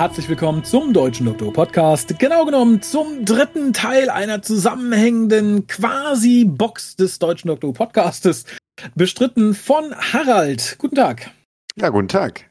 [0.00, 2.18] Herzlich willkommen zum Deutschen Doktor Podcast.
[2.18, 8.46] Genau genommen zum dritten Teil einer zusammenhängenden Quasi-Box des Deutschen Doktor Podcastes.
[8.94, 10.76] Bestritten von Harald.
[10.78, 11.30] Guten Tag.
[11.76, 12.48] Ja, guten Tag.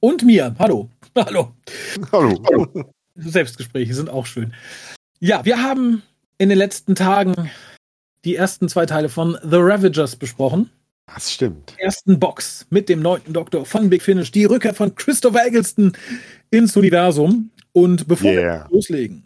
[0.00, 0.56] Und mir.
[0.58, 0.90] Hallo.
[1.16, 1.52] Hallo.
[2.10, 2.42] Hallo.
[2.50, 2.90] Hallo.
[3.14, 4.52] Selbstgespräche sind auch schön.
[5.20, 6.02] Ja, wir haben
[6.36, 7.48] in den letzten Tagen
[8.24, 10.72] die ersten zwei Teile von The Ravagers besprochen.
[11.14, 11.74] Das stimmt.
[11.78, 15.92] Ersten Box mit dem neunten Doktor von Big Finish, die Rückkehr von Christopher Eggleston
[16.50, 17.50] ins Universum.
[17.72, 18.66] Und bevor yeah.
[18.68, 19.24] wir loslegen,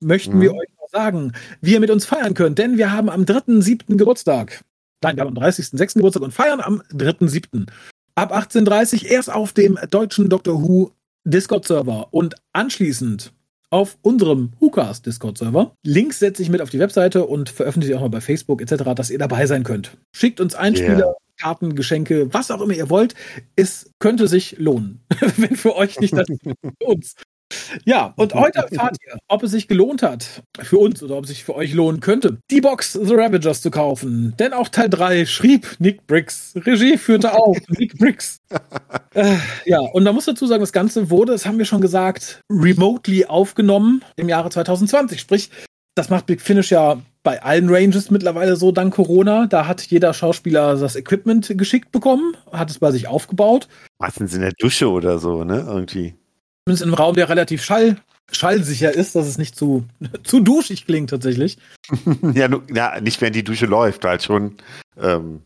[0.00, 0.42] möchten mhm.
[0.42, 3.96] wir euch noch sagen, wie ihr mit uns feiern könnt, denn wir haben am 3.7.
[3.96, 4.62] Geburtstag.
[5.02, 5.94] Nein, wir haben am 30.6.
[5.94, 7.66] Geburtstag und feiern am 3.7.
[8.14, 10.92] Ab 18.30 erst auf dem deutschen Doctor Who
[11.24, 13.32] Discord-Server und anschließend
[13.72, 15.74] auf unserem WhoCast Discord-Server.
[15.82, 19.10] Links setze ich mit auf die Webseite und veröffentliche auch mal bei Facebook etc., dass
[19.10, 19.96] ihr dabei sein könnt.
[20.14, 21.16] Schickt uns Einspieler, yeah.
[21.40, 23.14] Karten, Geschenke, was auch immer ihr wollt.
[23.56, 25.00] Es könnte sich lohnen.
[25.38, 27.14] Wenn für euch nicht, das für uns.
[27.84, 31.30] Ja, und heute erfahrt ihr, ob es sich gelohnt hat für uns oder ob es
[31.30, 34.34] sich für euch lohnen könnte, die Box The Ravagers zu kaufen.
[34.38, 36.54] Denn auch Teil 3 schrieb Nick Briggs.
[36.56, 38.38] Regie führte auch Nick Briggs.
[39.14, 42.40] Äh, ja, und da muss dazu sagen, das Ganze wurde, das haben wir schon gesagt,
[42.50, 45.20] remotely aufgenommen im Jahre 2020.
[45.20, 45.50] Sprich,
[45.94, 49.46] das macht Big Finish ja bei allen Ranges mittlerweile so dank Corona.
[49.46, 53.68] Da hat jeder Schauspieler das Equipment geschickt bekommen, hat es bei sich aufgebaut.
[53.98, 55.64] Meistens in der Dusche oder so, ne?
[55.68, 56.14] Irgendwie.
[56.64, 57.96] Zumindest in einem Raum, der relativ schall,
[58.30, 59.84] schallsicher ist, dass es nicht zu,
[60.24, 61.58] zu duschig klingt tatsächlich.
[62.34, 64.56] ja, nu, ja, nicht während die Dusche läuft, halt schon
[64.96, 65.42] ähm,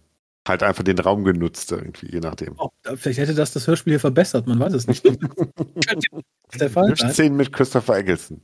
[0.46, 2.54] halt einfach den Raum genutzt irgendwie, je nachdem.
[2.58, 5.04] Oh, vielleicht hätte das das Hörspiel hier verbessert, man weiß es nicht.
[6.60, 8.40] der Fall Szenen mit Christopher Eggleston.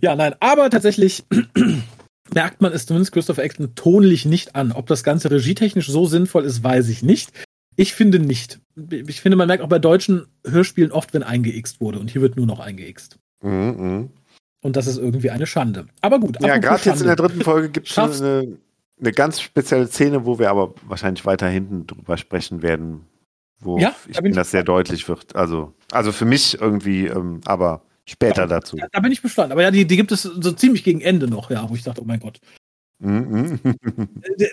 [0.00, 1.24] Ja, nein, aber tatsächlich
[2.34, 4.72] merkt man es zumindest Christopher Eggleston tonlich nicht an.
[4.72, 7.32] Ob das Ganze regietechnisch so sinnvoll ist, weiß ich nicht.
[7.80, 8.60] Ich finde nicht.
[8.90, 11.98] Ich finde, man merkt auch bei deutschen Hörspielen oft, wenn eingeixt wurde.
[11.98, 13.18] Und hier wird nur noch eingeixt.
[13.42, 14.10] Mhm,
[14.60, 15.86] und das ist irgendwie eine Schande.
[16.02, 16.36] Aber gut.
[16.42, 18.58] Ja, gerade jetzt in der dritten Folge gibt es eine,
[19.00, 23.06] eine ganz spezielle Szene, wo wir aber wahrscheinlich weiter hinten drüber sprechen werden,
[23.58, 25.34] wo ja, ich da bin das sehr deutlich wird.
[25.34, 28.76] Also, also für mich irgendwie, ähm, aber später ja, dazu.
[28.76, 29.52] Ja, da bin ich gespannt.
[29.52, 32.02] Aber ja, die, die gibt es so ziemlich gegen Ende noch, ja, wo ich dachte,
[32.02, 32.40] oh mein Gott.
[33.00, 33.58] Mhm.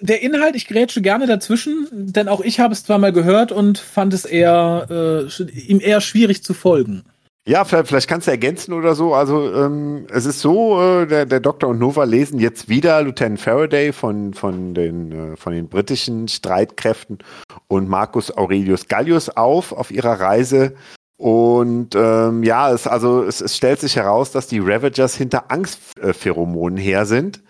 [0.01, 3.77] Der Inhalt, ich grätsche gerne dazwischen, denn auch ich habe es zwar mal gehört und
[3.77, 7.03] fand es eher äh, ihm eher schwierig zu folgen.
[7.45, 9.13] Ja, vielleicht, vielleicht kannst du ergänzen oder so.
[9.13, 13.39] Also ähm, es ist so, äh, der, der Doktor und Nova lesen jetzt wieder Lieutenant
[13.39, 17.19] Faraday von, von, den, äh, von den britischen Streitkräften
[17.67, 20.73] und Marcus Aurelius Gallius auf auf ihrer Reise.
[21.17, 26.77] Und ähm, ja, es, also es, es stellt sich heraus, dass die Ravagers hinter Angstpheromonen
[26.77, 27.41] her sind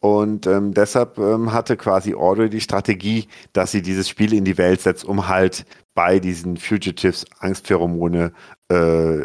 [0.00, 4.56] und ähm, deshalb ähm, hatte quasi Audrey die Strategie, dass sie dieses Spiel in die
[4.56, 8.32] Welt setzt, um halt bei diesen Fugitives Angstpheromone
[8.70, 8.74] äh,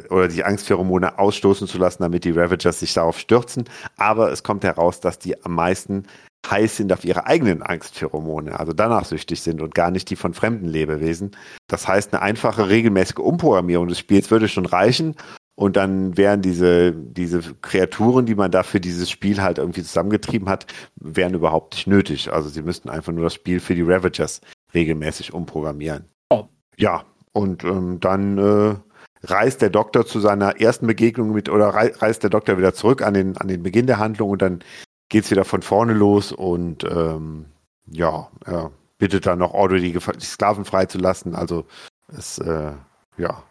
[0.10, 3.64] oder die Angstpheromone ausstoßen zu lassen, damit die Ravagers sich darauf stürzen.
[3.96, 6.08] Aber es kommt heraus, dass die am meisten
[6.50, 10.34] heiß sind auf ihre eigenen Angstpheromone, also danach süchtig sind und gar nicht die von
[10.34, 11.32] fremden Lebewesen.
[11.68, 15.16] Das heißt, eine einfache regelmäßige Umprogrammierung des Spiels würde schon reichen,
[15.56, 20.50] und dann wären diese, diese Kreaturen, die man da für dieses Spiel halt irgendwie zusammengetrieben
[20.50, 22.32] hat, wären überhaupt nicht nötig.
[22.32, 24.42] Also sie müssten einfach nur das Spiel für die Ravagers
[24.74, 26.10] regelmäßig umprogrammieren.
[26.30, 26.46] Oh.
[26.78, 28.76] Ja, und ähm, dann äh,
[29.24, 33.14] reist der Doktor zu seiner ersten Begegnung mit, oder reist der Doktor wieder zurück an
[33.14, 34.60] den, an den Beginn der Handlung und dann
[35.08, 37.46] geht's wieder von vorne los und ähm,
[37.88, 41.36] ja, er bittet dann noch Audrey die, die Sklaven freizulassen.
[41.36, 41.66] Also
[42.08, 42.74] es, äh,
[43.18, 43.44] ja,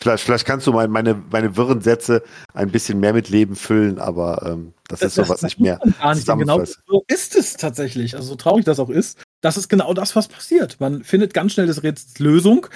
[0.00, 2.22] Vielleicht, vielleicht kannst du meine, meine, meine wirren Sätze
[2.54, 5.80] ein bisschen mehr mit Leben füllen, aber ähm, das, das ist so, was ich mehr
[6.38, 8.14] Genau so ist es tatsächlich.
[8.14, 9.18] Also so traurig das auch ist.
[9.40, 10.76] Das ist genau das, was passiert.
[10.80, 12.66] Man findet ganz schnell das Rätsels Lösung,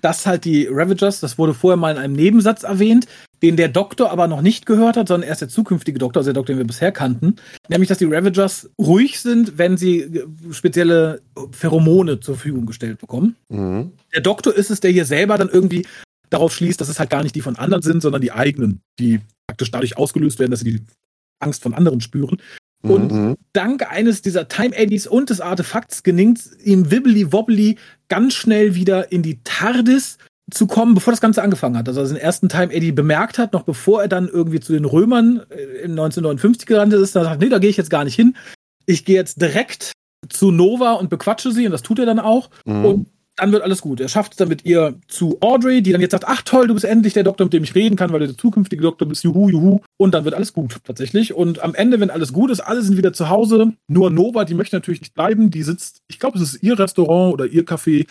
[0.00, 3.06] dass halt die Ravagers, das wurde vorher mal in einem Nebensatz erwähnt,
[3.42, 6.34] den der Doktor aber noch nicht gehört hat, sondern erst der zukünftige Doktor, also der
[6.34, 7.36] Doktor, den wir bisher kannten,
[7.68, 11.20] nämlich, dass die Ravagers ruhig sind, wenn sie äh, spezielle
[11.52, 13.36] Pheromone zur Verfügung gestellt bekommen.
[13.48, 13.92] Mhm.
[14.14, 15.86] Der Doktor ist es, der hier selber dann irgendwie
[16.30, 19.20] darauf schließt, dass es halt gar nicht die von anderen sind, sondern die eigenen, die
[19.46, 20.86] praktisch dadurch ausgelöst werden, dass sie die
[21.40, 22.38] Angst von anderen spüren.
[22.82, 23.36] Und mhm.
[23.52, 27.76] dank eines dieser Time Eddies und des Artefakts gelingt ihm Wibbly Wobbly
[28.08, 30.18] ganz schnell wieder in die TARDIS
[30.50, 31.88] zu kommen, bevor das Ganze angefangen hat.
[31.88, 34.72] Also, als er den ersten Time Eddy bemerkt hat, noch bevor er dann irgendwie zu
[34.72, 38.04] den Römern äh, in 1959 gelandet ist, da sagt, nee, da gehe ich jetzt gar
[38.04, 38.36] nicht hin.
[38.86, 39.92] Ich gehe jetzt direkt
[40.28, 42.50] zu Nova und bequatsche sie und das tut er dann auch.
[42.64, 42.84] Mhm.
[42.84, 43.06] Und
[43.38, 44.00] dann wird alles gut.
[44.00, 46.74] Er schafft es dann mit ihr zu Audrey, die dann jetzt sagt, ach toll, du
[46.74, 49.24] bist endlich der Doktor, mit dem ich reden kann, weil du der zukünftige Doktor bist,
[49.24, 49.80] juhu, juhu.
[49.96, 51.34] Und dann wird alles gut, tatsächlich.
[51.34, 53.72] Und am Ende, wenn alles gut ist, alle sind wieder zu Hause.
[53.86, 55.50] Nur Nova, die möchte natürlich nicht bleiben.
[55.50, 58.06] Die sitzt, ich glaube, es ist ihr Restaurant oder ihr Café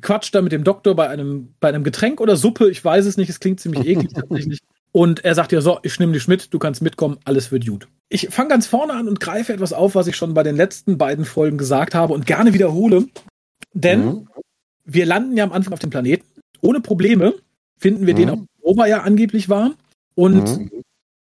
[0.00, 3.16] quatscht da mit dem Doktor bei einem, bei einem Getränk oder Suppe, ich weiß es
[3.16, 4.60] nicht, es klingt ziemlich eklig tatsächlich.
[4.92, 7.88] Und er sagt ja so, ich nehme dich mit, du kannst mitkommen, alles wird gut.
[8.08, 10.98] Ich fange ganz vorne an und greife etwas auf, was ich schon bei den letzten
[10.98, 13.06] beiden Folgen gesagt habe und gerne wiederhole.
[13.74, 14.28] Denn mhm.
[14.88, 16.26] Wir landen ja am Anfang auf dem Planeten.
[16.60, 17.34] Ohne Probleme
[17.78, 18.18] finden wir mhm.
[18.18, 19.74] den, wo wir ja angeblich waren.
[20.14, 20.70] Und mhm.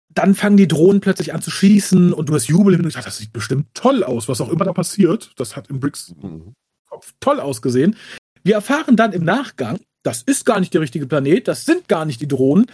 [0.09, 3.07] dann fangen die Drohnen plötzlich an zu schießen und du hast Jubel und ich dachte,
[3.07, 5.31] das sieht bestimmt toll aus, was auch immer da passiert.
[5.37, 6.53] Das hat im Bricks mhm.
[6.89, 7.95] Kopf toll ausgesehen.
[8.43, 12.05] Wir erfahren dann im Nachgang, das ist gar nicht der richtige Planet, das sind gar
[12.05, 12.67] nicht die Drohnen,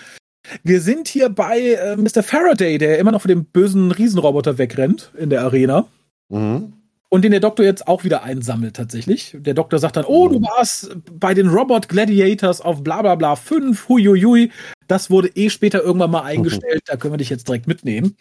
[0.63, 2.23] wir sind hier bei äh, Mr.
[2.23, 5.87] Faraday, der immer noch vor dem bösen Riesenroboter wegrennt in der Arena.
[6.29, 6.73] Mhm.
[7.11, 9.35] Und den der Doktor jetzt auch wieder einsammelt tatsächlich.
[9.37, 13.35] Der Doktor sagt dann, oh, du warst bei den Robot Gladiators auf bla bla bla
[13.35, 14.51] 5, huiuiui.
[14.87, 18.15] Das wurde eh später irgendwann mal eingestellt, da können wir dich jetzt direkt mitnehmen.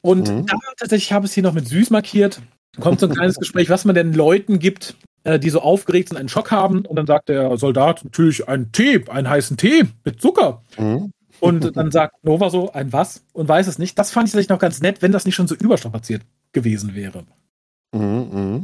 [0.00, 0.46] Und mhm.
[0.46, 2.40] da tatsächlich habe ich es hier noch mit süß markiert.
[2.78, 4.94] Kommt so ein kleines Gespräch, was man denn Leuten gibt,
[5.24, 6.86] äh, die so aufgeregt sind, einen Schock haben.
[6.86, 10.62] Und dann sagt der Soldat natürlich einen Tee, einen heißen Tee mit Zucker.
[10.78, 11.12] Mhm.
[11.40, 13.24] Und dann sagt Nova so, ein was?
[13.32, 13.98] Und weiß es nicht.
[13.98, 16.22] Das fand ich tatsächlich noch ganz nett, wenn das nicht schon so überstrapaziert
[16.52, 17.24] gewesen wäre.
[17.92, 18.62] Mhm, mh.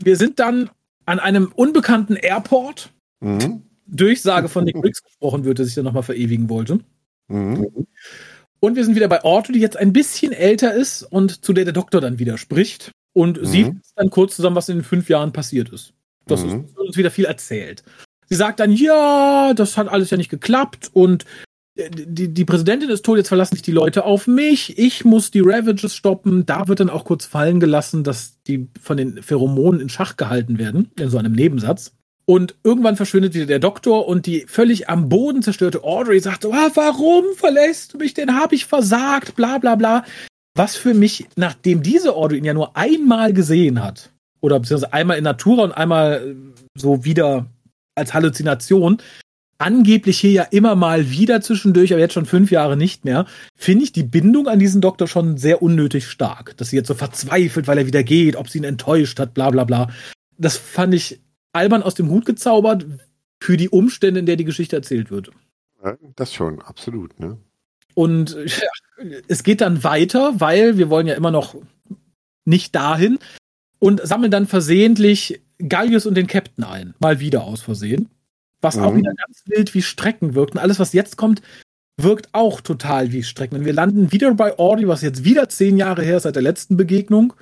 [0.00, 0.70] Wir sind dann
[1.06, 2.90] an einem unbekannten Airport.
[3.20, 3.62] Mhm.
[3.86, 6.80] Durchsage von Nick Briggs gesprochen wird, der sich dann nochmal verewigen wollte.
[7.28, 7.86] Mhm.
[8.60, 11.64] Und wir sind wieder bei Orto, die jetzt ein bisschen älter ist und zu der
[11.64, 12.92] der Doktor dann widerspricht.
[13.14, 13.46] Und mhm.
[13.46, 15.94] sieht dann kurz zusammen, was in den fünf Jahren passiert ist.
[16.26, 16.66] Das mhm.
[16.66, 17.82] ist, uns wieder viel erzählt.
[18.28, 21.24] Sie sagt dann, ja, das hat alles ja nicht geklappt und
[21.78, 25.42] die, die Präsidentin ist tot, jetzt verlassen sich die Leute auf mich, ich muss die
[25.44, 26.44] Ravages stoppen.
[26.44, 30.58] Da wird dann auch kurz fallen gelassen, dass die von den Pheromonen in Schach gehalten
[30.58, 31.92] werden, in so einem Nebensatz.
[32.24, 36.52] Und irgendwann verschwindet wieder der Doktor und die völlig am Boden zerstörte Audrey sagt, oh,
[36.52, 38.38] warum verlässt du mich denn?
[38.38, 39.34] Hab ich versagt?
[39.34, 40.04] Bla bla bla.
[40.54, 44.10] Was für mich, nachdem diese Audrey ihn ja nur einmal gesehen hat,
[44.40, 46.36] oder beziehungsweise einmal in Natura und einmal
[46.76, 47.46] so wieder
[47.94, 48.98] als Halluzination,
[49.58, 53.26] angeblich hier ja immer mal wieder zwischendurch, aber jetzt schon fünf Jahre nicht mehr,
[53.56, 56.56] finde ich die Bindung an diesen Doktor schon sehr unnötig stark.
[56.56, 59.50] Dass sie jetzt so verzweifelt, weil er wieder geht, ob sie ihn enttäuscht hat, bla
[59.50, 59.90] bla bla.
[60.38, 61.20] Das fand ich
[61.52, 62.86] albern aus dem Hut gezaubert
[63.40, 65.30] für die Umstände, in der die Geschichte erzählt wird.
[66.16, 67.38] Das schon, absolut, ne?
[67.94, 71.56] Und ja, es geht dann weiter, weil wir wollen ja immer noch
[72.44, 73.18] nicht dahin
[73.78, 76.94] und sammeln dann versehentlich Gallius und den Captain ein.
[77.00, 78.08] Mal wieder aus Versehen.
[78.60, 78.82] Was mhm.
[78.82, 80.54] auch wieder ganz wild wie Strecken wirkt.
[80.54, 81.42] Und alles, was jetzt kommt,
[82.00, 83.56] wirkt auch total wie Strecken.
[83.56, 86.42] Und wir landen wieder bei Audi, was jetzt wieder zehn Jahre her ist seit der
[86.42, 87.34] letzten Begegnung.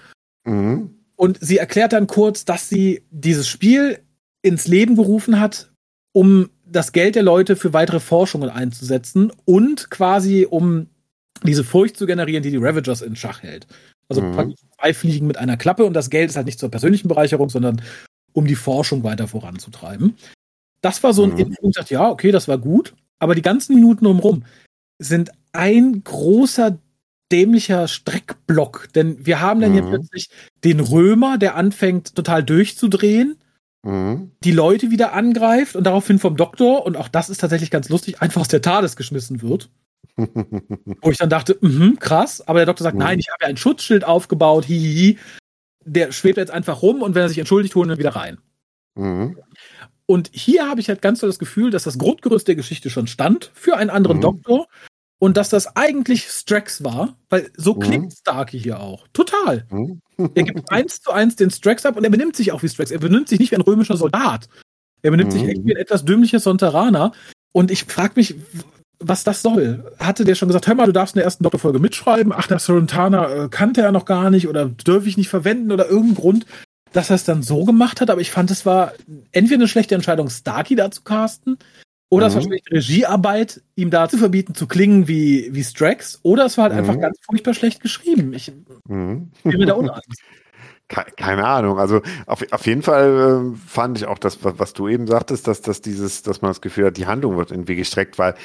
[0.45, 0.91] Mhm.
[1.17, 3.99] Und sie erklärt dann kurz, dass sie dieses Spiel
[4.43, 5.71] ins Leben gerufen hat,
[6.13, 10.89] um das Geld der Leute für weitere Forschungen einzusetzen und quasi um
[11.43, 13.67] diese Furcht zu generieren, die die Ravagers in Schach hält.
[14.09, 14.55] Also mhm.
[14.79, 17.83] zwei Fliegen mit einer Klappe und das Geld ist halt nicht zur persönlichen Bereicherung, sondern
[18.33, 20.17] um die Forschung weiter voranzutreiben.
[20.87, 21.39] Das war so ein mhm.
[21.39, 22.95] Info, ich dachte, ja, okay, das war gut.
[23.19, 24.45] Aber die ganzen Minuten umrum
[25.01, 26.79] sind ein großer
[27.33, 28.93] dämlicher Streckblock.
[28.95, 29.75] Denn wir haben dann mhm.
[29.75, 30.31] hier plötzlich
[30.63, 33.37] den Römer, der anfängt total durchzudrehen,
[33.83, 34.31] mhm.
[34.45, 38.23] die Leute wieder angreift und daraufhin vom Doktor, und auch das ist tatsächlich ganz lustig,
[38.23, 39.71] einfach aus der TARDIS geschmissen wird.
[40.17, 43.03] Wo ich dann dachte, mh, krass, aber der Doktor sagt, mhm.
[43.03, 45.19] nein, ich habe ja ein Schutzschild aufgebaut, hihihi.
[45.85, 48.39] Der schwebt jetzt einfach rum und wenn er sich entschuldigt, holen wir wieder rein.
[50.09, 50.15] Mhm.
[50.15, 53.07] Und hier habe ich halt ganz so das Gefühl, dass das Grundgerüst der Geschichte schon
[53.07, 54.23] stand für einen anderen mhm.
[54.23, 54.67] Doktor
[55.19, 57.81] und dass das eigentlich Strax war, weil so mhm.
[57.81, 59.07] klingt Starkey hier auch.
[59.13, 59.67] Total.
[59.71, 60.01] Mhm.
[60.35, 62.91] er gibt eins zu eins den Strax ab und er benimmt sich auch wie Strax.
[62.91, 64.49] Er benimmt sich nicht wie ein römischer Soldat.
[65.03, 67.13] Er benimmt sich echt wie ein etwas dümmlicher Sonteraner.
[67.53, 68.35] Und ich frage mich,
[68.99, 69.93] was das soll.
[69.99, 72.33] Hatte der schon gesagt, hör mal, du darfst in der ersten Doktorfolge mitschreiben?
[72.35, 75.89] Ach, der Sontana äh, kannte er noch gar nicht oder dürfe ich nicht verwenden oder
[75.89, 76.47] irgendein Grund
[76.93, 78.93] dass er es dann so gemacht hat, aber ich fand, es war
[79.33, 81.59] entweder eine schlechte Entscheidung, Starkey da zu casten,
[82.09, 82.29] oder mhm.
[82.29, 82.47] es war mhm.
[82.47, 86.75] schlechte Regiearbeit, ihm da zu verbieten, zu klingen wie, wie Strax, oder es war halt
[86.75, 86.79] mhm.
[86.81, 88.33] einfach ganz furchtbar schlecht geschrieben.
[88.33, 88.53] Ich
[88.89, 89.31] mhm.
[89.43, 90.05] bin mir da uneins.
[90.89, 91.81] Keine Ahnung.
[91.81, 95.49] Also auf, auf jeden Fall äh, fand ich auch das, was, was, du eben sagtest,
[95.49, 98.37] dass, dass dieses, dass man das Gefühl hat, die Handlung wird irgendwie gestreckt, weil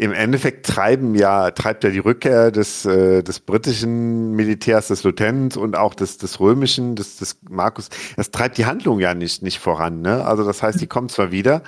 [0.00, 5.58] im Endeffekt treiben ja, treibt ja die Rückkehr des, äh, des britischen Militärs, des Lieutenants
[5.58, 9.58] und auch des, des römischen, des, des Markus, das treibt die Handlung ja nicht, nicht
[9.58, 10.00] voran.
[10.00, 10.24] Ne?
[10.24, 11.62] Also das heißt, die kommen zwar wieder,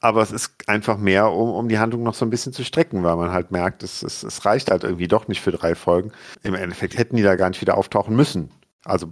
[0.00, 3.04] aber es ist einfach mehr, um, um die Handlung noch so ein bisschen zu strecken,
[3.04, 6.10] weil man halt merkt, es, es, es reicht halt irgendwie doch nicht für drei Folgen.
[6.42, 8.50] Im Endeffekt hätten die da gar nicht wieder auftauchen müssen.
[8.84, 9.06] Also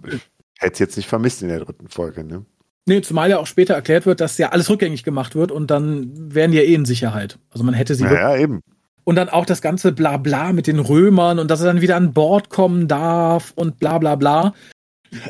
[0.59, 2.25] hätte es jetzt nicht vermisst in der dritten Folge.
[2.25, 2.45] Ne?
[2.87, 6.35] Nee, zumal ja auch später erklärt wird, dass ja alles rückgängig gemacht wird und dann
[6.35, 7.39] wären die ja eh in Sicherheit.
[7.51, 8.05] Also man hätte sie.
[8.05, 8.61] Ja, ja eben.
[9.05, 12.13] Und dann auch das ganze Blabla mit den Römern und dass er dann wieder an
[12.13, 14.55] Bord kommen darf und bla bla bla.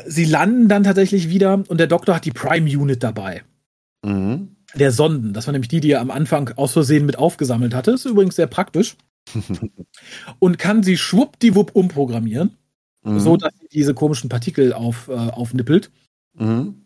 [0.05, 3.43] Sie landen dann tatsächlich wieder und der Doktor hat die Prime Unit dabei.
[4.05, 4.55] Mhm.
[4.75, 5.33] der Sonden.
[5.33, 7.91] Das war nämlich die, die er am Anfang aus Versehen mit aufgesammelt hatte.
[7.91, 8.97] Ist übrigens sehr praktisch.
[10.39, 12.51] und kann sie schwuppdiwupp umprogrammieren,
[13.03, 13.19] mhm.
[13.19, 15.91] so dass sie diese komischen Partikel auf, äh, aufnippelt.
[16.37, 16.84] Mhm.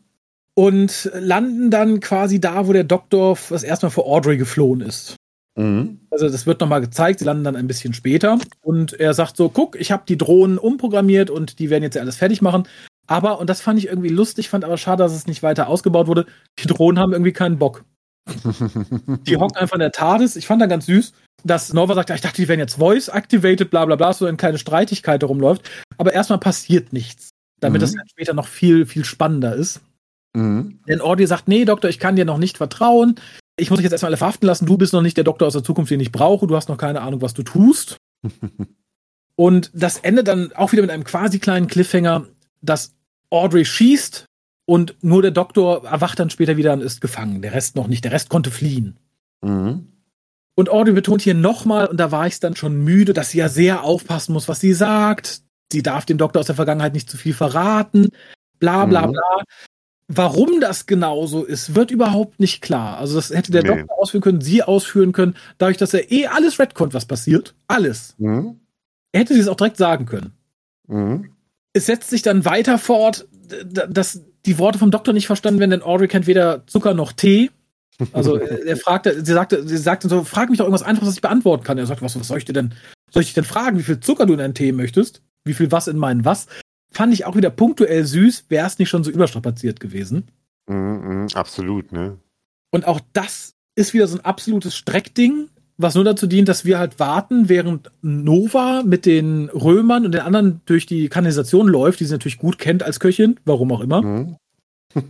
[0.55, 5.15] Und landen dann quasi da, wo der Doktor das erstmal vor Audrey geflohen ist.
[5.59, 5.99] Mhm.
[6.11, 9.49] Also das wird nochmal gezeigt, sie landen dann ein bisschen später und er sagt so,
[9.49, 12.67] guck, ich habe die Drohnen umprogrammiert und die werden jetzt ja alles fertig machen.
[13.07, 16.07] Aber, und das fand ich irgendwie lustig, fand aber schade, dass es nicht weiter ausgebaut
[16.07, 16.27] wurde,
[16.59, 17.83] die Drohnen haben irgendwie keinen Bock.
[19.27, 20.35] die hocken einfach in der TARDIS.
[20.35, 21.13] Ich fand da ganz süß,
[21.43, 24.59] dass Nova sagt, ich dachte, die werden jetzt voice-activated, bla bla bla, so eine kleine
[24.59, 25.69] Streitigkeit herumläuft.
[25.97, 27.83] Aber erstmal passiert nichts, damit mhm.
[27.83, 29.81] das dann später noch viel, viel spannender ist.
[30.33, 30.79] Mhm.
[30.87, 33.19] Denn Ordi sagt, nee, Doktor, ich kann dir noch nicht vertrauen
[33.59, 35.53] ich muss dich jetzt erstmal alle verhaften lassen, du bist noch nicht der Doktor aus
[35.53, 37.97] der Zukunft, den ich brauche, du hast noch keine Ahnung, was du tust.
[39.35, 42.25] und das endet dann auch wieder mit einem quasi kleinen Cliffhanger,
[42.61, 42.93] dass
[43.29, 44.25] Audrey schießt
[44.65, 47.41] und nur der Doktor erwacht dann später wieder und ist gefangen.
[47.41, 48.03] Der Rest noch nicht.
[48.03, 48.97] Der Rest konnte fliehen.
[49.41, 49.87] Mhm.
[50.55, 53.49] Und Audrey betont hier nochmal, und da war ich dann schon müde, dass sie ja
[53.49, 55.41] sehr aufpassen muss, was sie sagt.
[55.71, 58.09] Sie darf dem Doktor aus der Vergangenheit nicht zu viel verraten.
[58.59, 59.13] Bla bla mhm.
[59.13, 59.43] bla.
[60.11, 62.97] Warum das genauso ist, wird überhaupt nicht klar.
[62.97, 63.67] Also das hätte der nee.
[63.67, 67.53] Doktor ausführen können, sie ausführen können, dadurch, dass er eh alles retconnt, was passiert.
[67.67, 68.15] Alles.
[68.17, 68.59] Mhm.
[69.11, 70.33] Er hätte sie es auch direkt sagen können.
[70.87, 71.29] Mhm.
[71.73, 73.27] Es setzt sich dann weiter fort,
[73.71, 77.51] dass die Worte vom Doktor nicht verstanden werden, denn Audrey kennt weder Zucker noch Tee.
[78.11, 81.21] Also er fragt, sie sagte, sie sagte so, frag mich doch irgendwas Einfaches, was ich
[81.21, 81.77] beantworten kann.
[81.77, 82.73] Er sagt, was, was soll ich dir denn,
[83.11, 85.21] soll ich dich denn fragen, wie viel Zucker du in deinen Tee möchtest?
[85.45, 86.47] Wie viel was in meinen was?
[86.91, 90.27] Fand ich auch wieder punktuell süß, wäre es nicht schon so überstrapaziert gewesen.
[90.67, 92.17] Mm, mm, absolut, ne?
[92.71, 96.77] Und auch das ist wieder so ein absolutes Streckding, was nur dazu dient, dass wir
[96.77, 102.05] halt warten, während Nova mit den Römern und den anderen durch die Kanalisation läuft, die
[102.05, 104.01] sie natürlich gut kennt als Köchin, warum auch immer.
[104.01, 104.35] Mhm.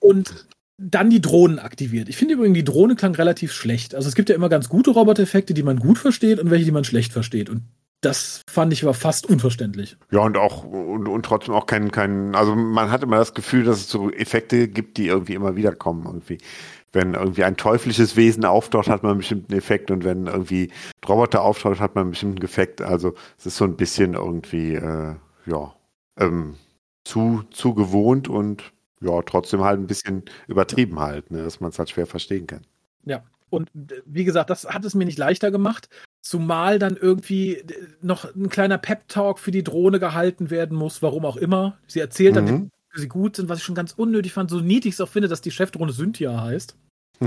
[0.00, 0.46] und
[0.78, 2.08] dann die Drohnen aktiviert.
[2.08, 3.94] Ich finde übrigens, die Drohne klang relativ schlecht.
[3.94, 6.72] Also es gibt ja immer ganz gute Robotereffekte, die man gut versteht und welche, die
[6.72, 7.50] man schlecht versteht.
[7.50, 7.62] Und
[8.02, 9.96] das fand ich aber fast unverständlich.
[10.10, 13.64] Ja, und auch, und, und trotzdem auch kein, kein, also man hat immer das Gefühl,
[13.64, 16.38] dass es so Effekte gibt, die irgendwie immer wieder kommen, irgendwie.
[16.92, 20.70] Wenn irgendwie ein teuflisches Wesen auftaucht, hat man einen bestimmten Effekt und wenn irgendwie
[21.08, 22.82] Roboter auftaucht, hat man einen bestimmten Effekt.
[22.82, 25.14] Also es ist so ein bisschen irgendwie, äh,
[25.46, 25.74] ja,
[26.18, 26.56] ähm,
[27.04, 31.78] zu, zu gewohnt und ja, trotzdem halt ein bisschen übertrieben halt, ne, dass man es
[31.78, 32.66] halt schwer verstehen kann.
[33.04, 33.70] Ja, und
[34.06, 35.88] wie gesagt, das hat es mir nicht leichter gemacht.
[36.22, 37.62] Zumal dann irgendwie
[38.00, 41.78] noch ein kleiner Pep-Talk für die Drohne gehalten werden muss, warum auch immer.
[41.86, 42.70] Sie erzählt dann, mhm.
[42.92, 45.08] dass sie gut sind, was ich schon ganz unnötig fand, so niedlich ich es auch
[45.08, 46.76] finde, dass die Chefdrohne Cynthia heißt.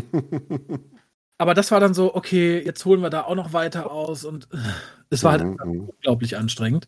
[1.37, 4.47] Aber das war dann so, okay, jetzt holen wir da auch noch weiter aus und
[4.53, 4.57] äh,
[5.09, 5.89] es war halt mhm.
[5.89, 6.87] unglaublich anstrengend.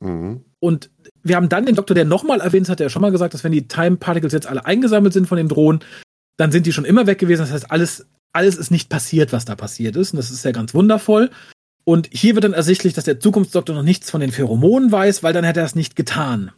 [0.00, 0.44] Mhm.
[0.60, 0.90] Und
[1.22, 3.52] wir haben dann den Doktor, der nochmal erwähnt hat, der schon mal gesagt, dass wenn
[3.52, 5.80] die Time Particles jetzt alle eingesammelt sind von den Drohnen,
[6.36, 7.42] dann sind die schon immer weg gewesen.
[7.42, 10.12] Das heißt, alles alles ist nicht passiert, was da passiert ist.
[10.12, 11.30] Und das ist ja ganz wundervoll.
[11.84, 15.32] Und hier wird dann ersichtlich, dass der Zukunftsdoktor noch nichts von den Pheromonen weiß, weil
[15.32, 16.52] dann hätte er es nicht getan.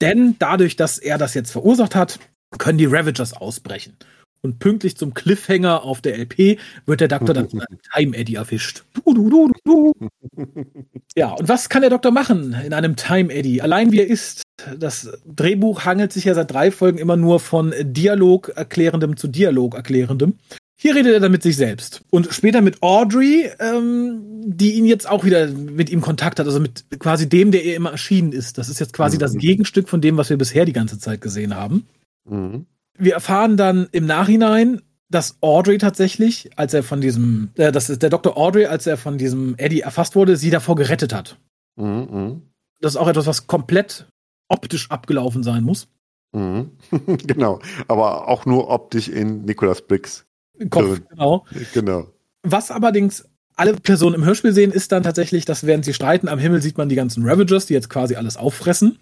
[0.00, 2.20] Denn dadurch, dass er das jetzt verursacht hat,
[2.58, 3.96] können die Ravagers ausbrechen.
[4.44, 8.34] Und pünktlich zum Cliffhanger auf der LP wird der Doktor dann von einem Time Eddy
[8.34, 8.84] erwischt.
[8.94, 9.92] Du, du, du,
[11.16, 13.60] ja, und was kann der Doktor machen in einem Time Eddy?
[13.60, 14.42] Allein wie er ist.
[14.78, 19.74] Das Drehbuch hangelt sich ja seit drei Folgen immer nur von Dialog erklärendem zu Dialog
[19.74, 20.38] erklärendem.
[20.82, 22.02] Hier redet er dann mit sich selbst.
[22.10, 26.58] Und später mit Audrey, ähm, die ihn jetzt auch wieder mit ihm Kontakt hat, also
[26.58, 28.58] mit quasi dem, der ihr immer erschienen ist.
[28.58, 29.20] Das ist jetzt quasi mhm.
[29.20, 31.86] das Gegenstück von dem, was wir bisher die ganze Zeit gesehen haben.
[32.28, 32.66] Mhm.
[32.98, 38.02] Wir erfahren dann im Nachhinein, dass Audrey tatsächlich, als er von diesem, äh, das ist
[38.02, 38.36] der Dr.
[38.36, 41.38] Audrey, als er von diesem Eddie erfasst wurde, sie davor gerettet hat.
[41.76, 42.08] Mhm.
[42.10, 42.42] mhm.
[42.80, 44.08] Das ist auch etwas, was komplett
[44.48, 45.86] optisch abgelaufen sein muss.
[46.32, 46.72] Mhm.
[47.06, 50.26] genau, aber auch nur optisch in Nicolas Briggs
[50.70, 51.46] Kopf, genau.
[51.72, 52.08] Genau.
[52.42, 56.38] Was allerdings alle Personen im Hörspiel sehen, ist dann tatsächlich, dass während sie streiten, am
[56.38, 58.98] Himmel sieht man die ganzen Ravagers, die jetzt quasi alles auffressen.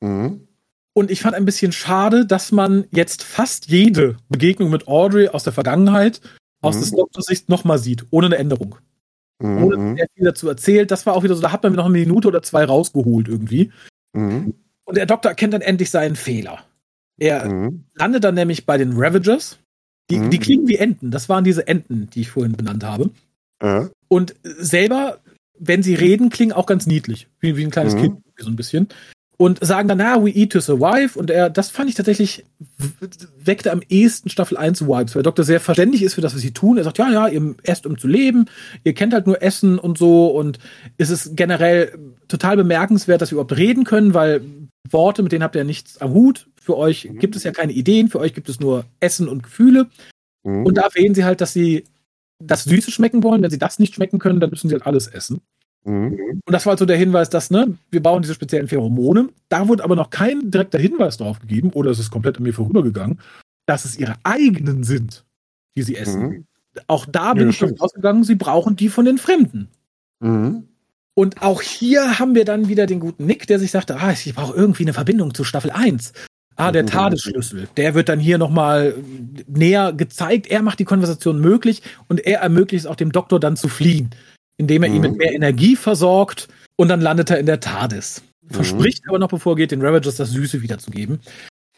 [0.00, 0.48] Mhm.
[0.94, 5.44] Und ich fand ein bisschen schade, dass man jetzt fast jede Begegnung mit Audrey aus
[5.44, 6.20] der Vergangenheit
[6.60, 6.80] aus mhm.
[6.80, 8.76] des Doktors Sicht nochmal sieht, ohne eine Änderung.
[9.40, 9.64] Mhm.
[9.64, 10.90] Ohne dass er viel dazu erzählt.
[10.90, 13.28] Das war auch wieder so, da hat man mir noch eine Minute oder zwei rausgeholt
[13.28, 13.72] irgendwie.
[14.12, 14.54] Mhm.
[14.84, 16.60] Und der Doktor erkennt dann endlich seinen Fehler.
[17.18, 17.84] Er mhm.
[17.94, 19.58] landet dann nämlich bei den Ravagers
[20.10, 20.30] die, mhm.
[20.30, 21.10] die klingen wie Enten.
[21.10, 23.10] Das waren diese Enten, die ich vorhin benannt habe.
[23.62, 23.88] Ja.
[24.08, 25.18] Und selber,
[25.58, 27.28] wenn sie reden, klingen auch ganz niedlich.
[27.40, 28.00] Wie, wie ein kleines mhm.
[28.00, 28.88] Kind, so ein bisschen.
[29.38, 31.18] Und sagen dann, na, we eat to survive.
[31.18, 32.44] Und er, das fand ich tatsächlich,
[33.42, 36.42] weckte am ehesten Staffel 1 Vibes, weil der Doktor sehr verständlich ist für das, was
[36.42, 36.78] sie tun.
[36.78, 38.46] Er sagt, ja, ja, ihr esst, um zu leben.
[38.84, 40.28] Ihr kennt halt nur Essen und so.
[40.28, 40.58] Und
[40.98, 44.42] es ist generell total bemerkenswert, dass wir überhaupt reden können, weil
[44.90, 46.46] Worte, mit denen habt ihr nichts am Hut.
[46.62, 47.18] Für euch mhm.
[47.18, 49.88] gibt es ja keine Ideen, für euch gibt es nur Essen und Gefühle.
[50.44, 50.64] Mhm.
[50.64, 51.84] Und da erwähnen sie halt, dass sie
[52.38, 53.42] das Süße schmecken wollen.
[53.42, 55.40] Wenn sie das nicht schmecken können, dann müssen sie halt alles essen.
[55.84, 56.40] Mhm.
[56.44, 59.30] Und das war halt so der Hinweis, dass, ne, wir bauen diese speziellen Pheromone.
[59.48, 62.54] Da wurde aber noch kein direkter Hinweis darauf gegeben, oder es ist komplett an mir
[62.54, 63.20] vorübergegangen,
[63.66, 65.24] dass es ihre eigenen sind,
[65.76, 66.22] die sie essen.
[66.22, 66.44] Mhm.
[66.86, 69.68] Auch da bin ja, ich davon ausgegangen, sie brauchen die von den Fremden.
[70.20, 70.68] Mhm.
[71.14, 74.34] Und auch hier haben wir dann wieder den guten Nick, der sich sagte, ah, ich
[74.34, 76.12] brauche irgendwie eine Verbindung zu Staffel 1.
[76.56, 76.88] Ah, der mhm.
[76.88, 77.68] Tadesschlüssel.
[77.76, 78.94] Der wird dann hier nochmal
[79.46, 80.48] näher gezeigt.
[80.48, 84.10] Er macht die Konversation möglich und er ermöglicht es auch dem Doktor dann zu fliehen,
[84.58, 84.96] indem er mhm.
[84.96, 88.22] ihn mit mehr Energie versorgt und dann landet er in der TARDIS.
[88.48, 89.10] Verspricht mhm.
[89.10, 91.20] aber noch, bevor er geht, den Ravagers das Süße wiederzugeben.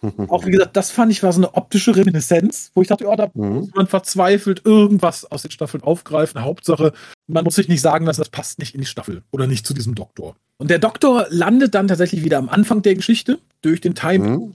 [0.28, 3.16] Auch wie gesagt, das fand ich war so eine optische Reminiszenz, wo ich dachte, oh,
[3.16, 3.54] da mhm.
[3.54, 6.42] muss man verzweifelt irgendwas aus den Staffeln aufgreifen.
[6.42, 6.92] Hauptsache,
[7.26, 9.74] man muss sich nicht sagen lassen, das passt nicht in die Staffel oder nicht zu
[9.74, 10.36] diesem Doktor.
[10.58, 14.54] Und der Doktor landet dann tatsächlich wieder am Anfang der Geschichte durch den Time mhm.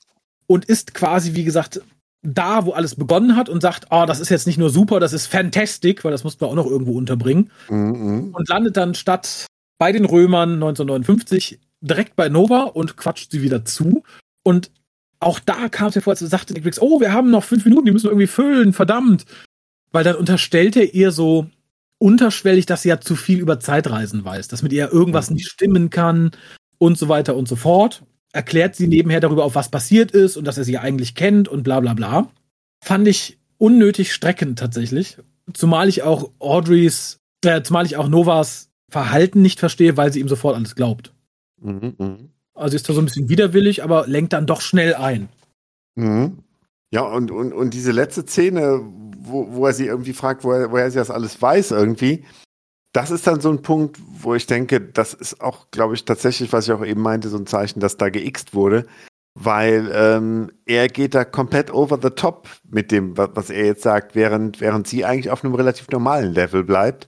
[0.49, 1.79] Und ist quasi, wie gesagt,
[2.23, 5.13] da, wo alles begonnen hat und sagt, oh, das ist jetzt nicht nur super, das
[5.13, 7.51] ist fantastic, weil das muss man auch noch irgendwo unterbringen.
[7.69, 8.33] Mhm.
[8.33, 9.45] Und landet dann statt
[9.77, 14.03] bei den Römern 1959 direkt bei Nova und quatscht sie wieder zu.
[14.43, 14.71] Und
[15.19, 17.63] auch da kam es mir vor, als sagte Nick Briggs, oh, wir haben noch fünf
[17.63, 19.25] Minuten, die müssen wir irgendwie füllen, verdammt.
[19.91, 21.47] Weil dann unterstellt er ihr so
[21.99, 25.35] unterschwellig, dass sie ja zu viel über Zeitreisen weiß, dass mit ihr irgendwas mhm.
[25.35, 26.31] nicht stimmen kann
[26.79, 28.03] und so weiter und so fort.
[28.31, 31.63] Erklärt sie nebenher darüber, auf was passiert ist und dass er sie eigentlich kennt und
[31.63, 32.31] bla bla bla.
[32.83, 35.17] Fand ich unnötig streckend tatsächlich.
[35.53, 40.27] Zumal ich auch Audreys, äh, zumal ich auch Novas Verhalten nicht verstehe, weil sie ihm
[40.27, 41.13] sofort alles glaubt.
[41.61, 42.17] Mhm, mh.
[42.55, 45.29] Also ist da so ein bisschen widerwillig, aber lenkt dann doch schnell ein.
[45.95, 46.39] Mhm.
[46.91, 48.81] Ja, und, und, und diese letzte Szene,
[49.19, 52.25] wo, wo er sie irgendwie fragt, woher, woher sie das alles weiß, irgendwie,
[52.93, 56.51] das ist dann so ein Punkt, wo ich denke, das ist auch, glaube ich, tatsächlich,
[56.51, 58.87] was ich auch eben meinte, so ein Zeichen, dass da geixt wurde,
[59.35, 64.15] weil ähm, er geht da komplett over the top mit dem, was er jetzt sagt,
[64.15, 67.07] während, während sie eigentlich auf einem relativ normalen Level bleibt.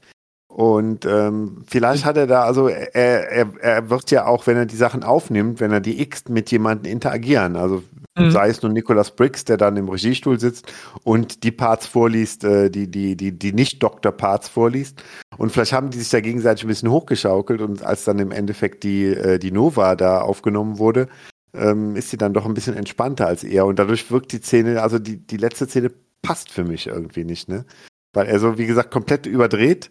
[0.53, 4.65] Und ähm, vielleicht hat er da, also er, er, er wird ja auch, wenn er
[4.65, 7.55] die Sachen aufnimmt, wenn er die X mit jemandem interagieren.
[7.55, 7.83] Also
[8.19, 8.31] mhm.
[8.31, 10.69] sei es nur Nicholas Briggs, der dann im Regiestuhl sitzt
[11.03, 15.01] und die Parts vorliest, äh, die, die, die, die Nicht-Doktor-Parts vorliest.
[15.37, 18.83] Und vielleicht haben die sich da gegenseitig ein bisschen hochgeschaukelt und als dann im Endeffekt
[18.83, 21.07] die, äh, die Nova da aufgenommen wurde,
[21.53, 23.65] ähm, ist sie dann doch ein bisschen entspannter als er.
[23.65, 27.47] Und dadurch wirkt die Szene, also die, die letzte Szene passt für mich irgendwie nicht,
[27.47, 27.63] ne?
[28.11, 29.89] Weil er so, wie gesagt, komplett überdreht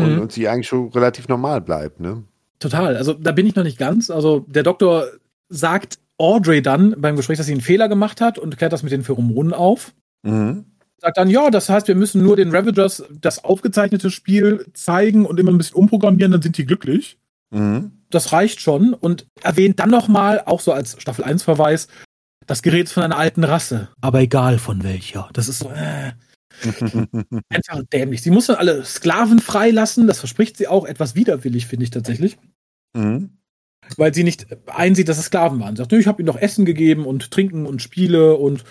[0.00, 0.20] und, mhm.
[0.22, 2.24] und sie eigentlich schon relativ normal bleibt, ne?
[2.58, 2.96] Total.
[2.96, 4.10] Also da bin ich noch nicht ganz.
[4.10, 5.06] Also der Doktor
[5.48, 8.92] sagt Audrey dann beim Gespräch, dass sie einen Fehler gemacht hat und klärt das mit
[8.92, 9.92] den Pheromonen auf.
[10.22, 10.64] Mhm.
[10.98, 15.38] Sagt dann, ja, das heißt, wir müssen nur den Ravagers das aufgezeichnete Spiel zeigen und
[15.38, 17.18] immer ein bisschen umprogrammieren, dann sind die glücklich.
[17.50, 17.92] Mhm.
[18.08, 21.88] Das reicht schon und erwähnt dann nochmal, auch so als Staffel 1 Verweis,
[22.46, 25.28] das Gerät ist von einer alten Rasse, aber egal von welcher.
[25.32, 26.12] Das ist so, äh,
[27.48, 28.22] Einfach dämlich.
[28.22, 30.06] Sie muss dann alle Sklaven freilassen.
[30.06, 32.36] Das verspricht sie auch etwas widerwillig, finde ich tatsächlich.
[32.94, 33.30] Mhm.
[33.96, 35.76] Weil sie nicht einsieht, dass es Sklaven waren.
[35.76, 38.64] Sie sagt, ich habe ihnen doch Essen gegeben und Trinken und Spiele und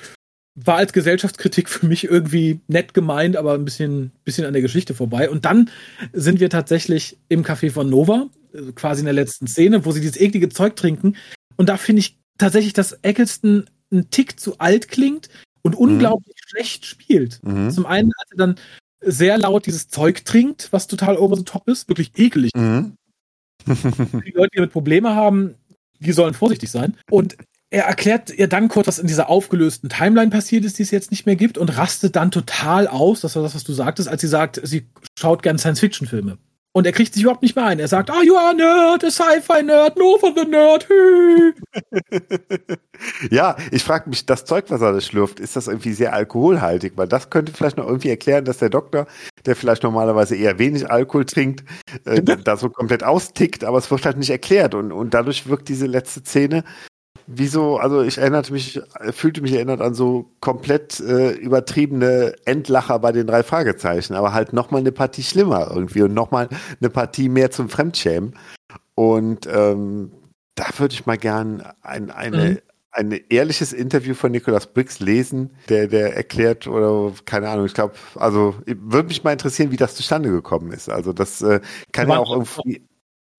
[0.56, 4.94] war als Gesellschaftskritik für mich irgendwie nett gemeint, aber ein bisschen, bisschen an der Geschichte
[4.94, 5.30] vorbei.
[5.30, 5.70] Und dann
[6.14, 8.30] sind wir tatsächlich im Café von Nova,
[8.76, 11.18] quasi in der letzten Szene, wo sie dieses eklige Zeug trinken.
[11.58, 15.30] Und da finde ich tatsächlich, dass Eccleston ein Tick zu alt klingt
[15.66, 15.80] und mhm.
[15.80, 16.50] unglaublich mhm.
[16.50, 17.40] schlecht spielt.
[17.44, 17.72] Mhm.
[17.72, 18.56] Zum einen, als er dann
[19.02, 22.52] sehr laut dieses Zeug trinkt, was total over the top ist, wirklich ekelig.
[22.56, 22.96] Mhm.
[23.66, 25.56] die Leute, die damit Probleme haben,
[26.00, 26.96] die sollen vorsichtig sein.
[27.10, 27.36] Und
[27.72, 31.10] er erklärt ihr dann kurz, was in dieser aufgelösten Timeline passiert ist, die es jetzt
[31.10, 34.22] nicht mehr gibt, und rastet dann total aus, das war das, was du sagtest, als
[34.22, 36.38] sie sagt, sie schaut gern Science-Fiction-Filme.
[36.76, 37.80] Und er kriegt sich überhaupt nicht mehr ein.
[37.80, 40.86] Er sagt, ah, oh, you are a nerd, a Sci-Fi-Nerd, no for the nerd.
[43.32, 46.92] ja, ich frage mich, das Zeug, was er da schlürft, ist das irgendwie sehr alkoholhaltig?
[46.98, 49.08] Weil das könnte vielleicht noch irgendwie erklären, dass der Doktor,
[49.46, 51.64] der vielleicht normalerweise eher wenig Alkohol trinkt,
[52.04, 54.76] äh, da so komplett austickt, aber es wird halt nicht erklärt.
[54.76, 56.66] Und, und dadurch wirkt diese letzte Szene
[57.28, 58.80] wieso, also ich erinnerte mich,
[59.12, 64.54] fühlte mich erinnert an so komplett äh, übertriebene Endlacher bei den drei Fragezeichen, aber halt
[64.54, 68.36] nochmal eine Partie schlimmer irgendwie und nochmal eine Partie mehr zum Fremdschämen.
[68.96, 70.12] Und ähm,
[70.56, 72.58] da würde ich mal gern ein, eine, mhm.
[72.92, 77.96] ein ehrliches Interview von Nicolas Briggs lesen, der, der erklärt, oder keine Ahnung, ich glaube,
[78.16, 80.90] also würde mich mal interessieren, wie das zustande gekommen ist.
[80.90, 81.60] Also das äh,
[81.92, 82.88] kann ja auch irgendwie.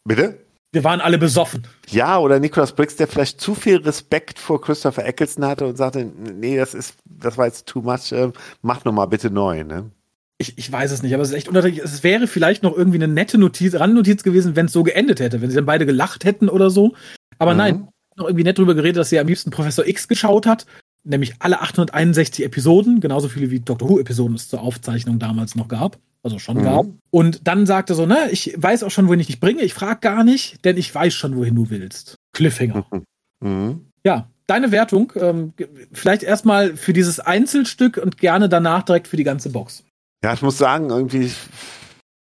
[0.05, 0.46] Bitte?
[0.73, 1.67] Wir waren alle besoffen.
[1.89, 6.05] Ja, oder Nicholas Briggs, der vielleicht zu viel Respekt vor Christopher Eccleston hatte und sagte,
[6.05, 8.31] nee, das ist, das war jetzt too much, äh,
[8.63, 9.91] mach nochmal bitte neu, ne?
[10.39, 11.83] Ich, ich weiß es nicht, aber es ist echt unterschiedlich.
[11.83, 15.41] Es wäre vielleicht noch irgendwie eine nette Notiz, Randnotiz gewesen, wenn es so geendet hätte,
[15.41, 16.95] wenn sie dann beide gelacht hätten oder so.
[17.39, 17.59] Aber mhm.
[17.59, 20.67] nein, noch irgendwie nett drüber geredet, dass sie am liebsten Professor X geschaut hat.
[21.07, 25.99] Nämlich alle 861 Episoden, genauso viele wie Doctor Who-Episoden es zur Aufzeichnung damals noch gab.
[26.23, 26.65] Also schon mhm.
[26.65, 26.87] gab.
[27.11, 29.63] Und dann sagte so, ne, ich weiß auch schon, wohin ich dich bringe.
[29.63, 32.17] Ich frage gar nicht, denn ich weiß schon, wohin du willst.
[32.33, 32.87] Cliffhanger.
[33.41, 33.93] Mhm.
[34.03, 35.53] Ja, deine Wertung, ähm,
[35.93, 39.85] vielleicht erstmal für dieses Einzelstück und gerne danach direkt für die ganze Box.
[40.25, 41.31] Ja, ich muss sagen, irgendwie,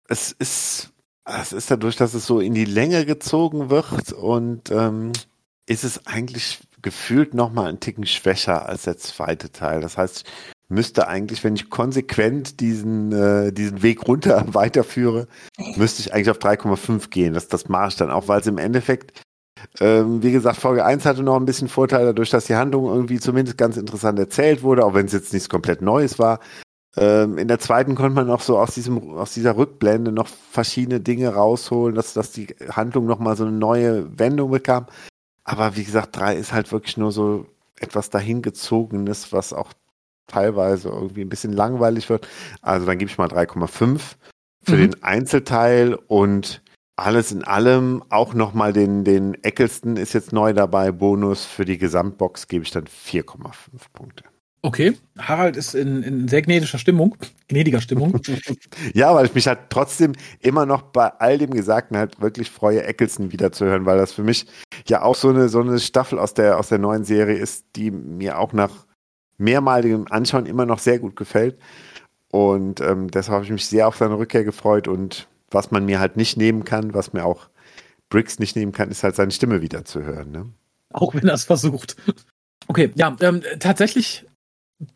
[0.09, 0.91] es ist,
[1.27, 5.13] es ist dadurch, dass es so in die Länge gezogen wird und ähm,
[5.67, 9.81] ist es eigentlich gefühlt nochmal einen Ticken schwächer als der zweite Teil.
[9.81, 15.27] Das heißt, ich müsste eigentlich, wenn ich konsequent diesen, äh, diesen Weg runter weiterführe,
[15.77, 17.35] müsste ich eigentlich auf 3,5 gehen.
[17.35, 19.25] Das, das mache ich dann auch, weil es im Endeffekt
[19.81, 23.18] ähm, wie gesagt, Folge 1 hatte noch ein bisschen Vorteil dadurch, dass die Handlung irgendwie
[23.18, 26.40] zumindest ganz interessant erzählt wurde, auch wenn es jetzt nichts komplett Neues war.
[26.97, 31.01] Ähm, in der zweiten konnte man auch so aus diesem, aus dieser Rückblende noch verschiedene
[31.01, 34.87] Dinge rausholen, dass, dass die Handlung nochmal so eine neue Wendung bekam.
[35.45, 37.47] Aber wie gesagt, 3 ist halt wirklich nur so
[37.79, 39.73] etwas dahingezogenes, was auch
[40.27, 42.27] teilweise irgendwie ein bisschen langweilig wird.
[42.63, 44.17] Also dann gebe ich mal 3,5
[44.63, 44.81] für mhm.
[44.81, 46.63] den Einzelteil und
[46.97, 50.93] alles in allem auch nochmal den, den Eccleston ist jetzt neu dabei.
[50.93, 53.53] Bonus für die Gesamtbox gebe ich dann 4,5
[53.93, 54.25] Punkte.
[54.64, 57.14] Okay, Harald ist in, in sehr gnädiger Stimmung,
[57.48, 58.18] gnädiger Stimmung.
[58.94, 62.83] ja, weil ich mich halt trotzdem immer noch bei all dem Gesagten halt wirklich freue,
[62.83, 64.46] Eccleston wiederzuhören, weil das für mich
[64.88, 67.90] ja auch so eine, so eine Staffel aus der, aus der neuen Serie ist, die
[67.90, 68.87] mir auch nach
[69.37, 71.59] mehrmaligem Anschauen immer noch sehr gut gefällt.
[72.31, 76.00] Und ähm, deshalb habe ich mich sehr auf seine Rückkehr gefreut und was man mir
[76.00, 77.50] halt nicht nehmen kann, was mir auch
[78.09, 80.31] Briggs nicht nehmen kann, ist halt seine Stimme wieder zu hören.
[80.31, 80.46] Ne?
[80.90, 81.96] Auch wenn er es versucht.
[82.66, 84.24] Okay, ja, ähm, tatsächlich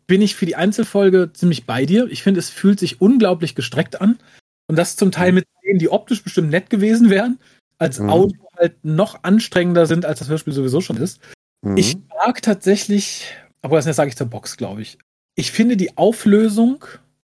[0.07, 2.07] bin ich für die Einzelfolge ziemlich bei dir.
[2.09, 4.19] Ich finde, es fühlt sich unglaublich gestreckt an.
[4.67, 5.35] Und das zum Teil mhm.
[5.35, 7.39] mit denen, die optisch bestimmt nett gewesen wären,
[7.77, 8.09] als mhm.
[8.09, 11.19] Audio halt noch anstrengender sind, als das Hörspiel sowieso schon ist.
[11.61, 11.77] Mhm.
[11.77, 13.25] Ich mag tatsächlich,
[13.61, 14.97] aber das sage ich zur Box, glaube ich.
[15.35, 16.85] Ich finde die Auflösung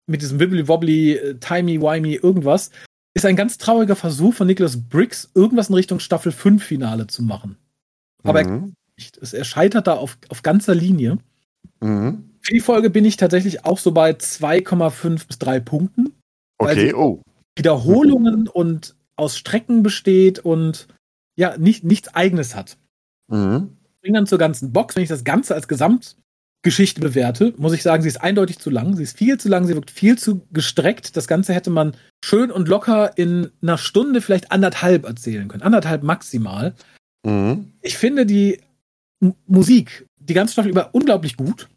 [0.06, 2.72] mit diesem Wibbly-Wobbly, äh, Timey-Wimey, irgendwas,
[3.14, 7.24] ist ein ganz trauriger Versuch von Nicholas Briggs, irgendwas in Richtung Staffel 5 Finale zu
[7.24, 7.58] machen.
[8.24, 8.74] Aber mhm.
[8.98, 11.20] er, er scheitert da auf, auf ganzer Linie.
[11.80, 12.33] Mhm.
[12.46, 16.14] Für die Folge bin ich tatsächlich auch so bei 2,5 bis 3 Punkten.
[16.58, 17.22] Okay, oh.
[17.56, 20.88] Wiederholungen und aus Strecken besteht und
[21.36, 22.78] ja, nicht, nichts eigenes hat.
[23.30, 23.78] Mhm.
[24.02, 26.18] Bring dann zur ganzen Box, wenn ich das Ganze als Gesamt
[26.64, 28.96] Geschichte bewerte, muss ich sagen, sie ist eindeutig zu lang.
[28.96, 31.18] Sie ist viel zu lang, sie wirkt viel zu gestreckt.
[31.18, 35.64] Das Ganze hätte man schön und locker in einer Stunde, vielleicht anderthalb erzählen können.
[35.64, 36.74] Anderthalb maximal.
[37.26, 37.74] Mhm.
[37.82, 38.62] Ich finde die
[39.22, 41.68] M Musik die ganze Staffel über unglaublich gut.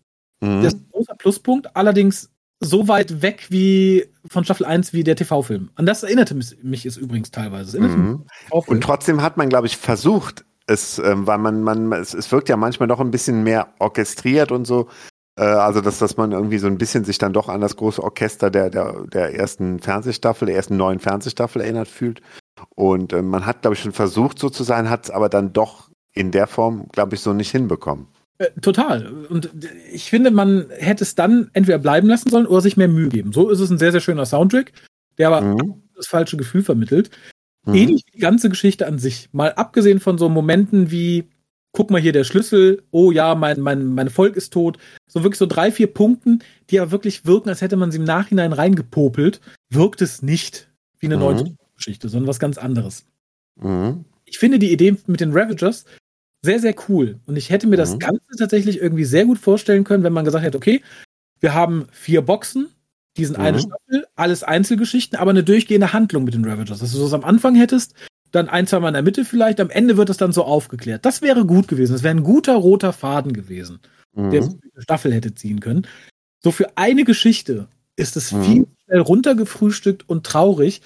[0.47, 0.63] Mhm.
[0.63, 1.77] Das ist ein großer Pluspunkt.
[1.77, 2.31] Allerdings
[2.61, 5.71] so weit weg wie von Staffel 1 wie der TV-Film.
[5.75, 7.81] An das erinnerte mich es übrigens teilweise.
[7.81, 8.25] Mhm.
[8.51, 12.49] Und trotzdem hat man, glaube ich, versucht, es, ähm, weil man, man, es, es wirkt
[12.49, 14.89] ja manchmal doch ein bisschen mehr orchestriert und so.
[15.39, 18.03] Äh, also, dass, dass man irgendwie so ein bisschen sich dann doch an das große
[18.03, 22.21] Orchester der, der, der ersten Fernsehstaffel, der ersten neuen Fernsehstaffel erinnert fühlt.
[22.75, 25.53] Und äh, man hat, glaube ich, schon versucht, so zu sein, hat es aber dann
[25.53, 28.09] doch in der Form, glaube ich, so nicht hinbekommen.
[28.39, 29.07] Äh, total.
[29.29, 29.51] Und
[29.93, 33.33] ich finde, man hätte es dann entweder bleiben lassen sollen oder sich mehr Mühe geben.
[33.33, 34.73] So ist es ein sehr, sehr schöner Soundtrack,
[35.19, 35.83] der aber mhm.
[35.95, 37.11] das falsche Gefühl vermittelt.
[37.65, 37.75] Mhm.
[37.75, 39.29] Ähnlich wie die ganze Geschichte an sich.
[39.33, 41.29] Mal abgesehen von so Momenten wie,
[41.73, 44.79] guck mal hier der Schlüssel, oh ja, mein, mein, mein Volk ist tot.
[45.09, 48.05] So wirklich so drei, vier Punkten, die ja wirklich wirken, als hätte man sie im
[48.05, 51.23] Nachhinein reingepopelt, wirkt es nicht wie eine mhm.
[51.23, 53.07] neue Geschichte, sondern was ganz anderes.
[53.57, 54.05] Mhm.
[54.27, 55.85] Ich finde die Idee mit den Ravagers
[56.47, 57.21] sehr, sehr cool.
[57.27, 57.99] Und ich hätte mir das mhm.
[57.99, 60.83] Ganze tatsächlich irgendwie sehr gut vorstellen können, wenn man gesagt hätte, okay,
[61.41, 62.69] wir haben vier Boxen,
[63.19, 63.43] diesen mhm.
[63.43, 66.79] eine Staffel, alles Einzelgeschichten, aber eine durchgehende Handlung mit den Ravagers.
[66.79, 67.95] Dass du es am Anfang hättest,
[68.31, 71.05] dann ein, zwei Mal in der Mitte vielleicht, am Ende wird es dann so aufgeklärt.
[71.05, 71.93] Das wäre gut gewesen.
[71.93, 73.81] Das wäre ein guter roter Faden gewesen,
[74.15, 74.31] mhm.
[74.31, 75.87] der eine Staffel hätte ziehen können.
[76.43, 78.43] So für eine Geschichte ist es mhm.
[78.45, 80.83] viel schnell runtergefrühstückt und traurig.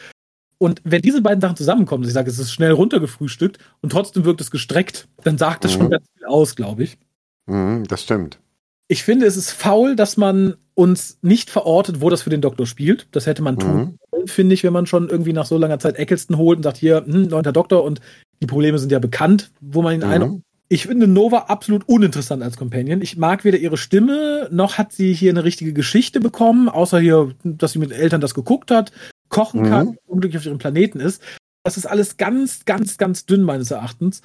[0.63, 4.43] Und wenn diese beiden Sachen zusammenkommen, ich sage, es ist schnell runtergefrühstückt und trotzdem wirkt
[4.43, 5.91] es gestreckt, dann sagt das schon mhm.
[5.91, 6.99] ganz viel aus, glaube ich.
[7.47, 8.39] Mhm, das stimmt.
[8.87, 12.67] Ich finde, es ist faul, dass man uns nicht verortet, wo das für den Doktor
[12.67, 13.09] spielt.
[13.13, 14.27] Das hätte man tun mhm.
[14.27, 17.05] finde ich, wenn man schon irgendwie nach so langer Zeit Eccleston holt und sagt, hier,
[17.07, 18.01] hm, neunter Doktor und
[18.43, 20.13] die Probleme sind ja bekannt, wo man ihn mhm.
[20.13, 20.43] ein.
[20.69, 23.03] Ich finde Nova absolut uninteressant als Companion.
[23.03, 27.35] Ich mag weder ihre Stimme, noch hat sie hier eine richtige Geschichte bekommen, außer hier,
[27.43, 28.93] dass sie mit Eltern das geguckt hat,
[29.31, 29.99] kochen kann, mhm.
[30.07, 31.23] unglücklich auf ihrem Planeten ist.
[31.65, 34.21] Das ist alles ganz, ganz, ganz dünn meines Erachtens.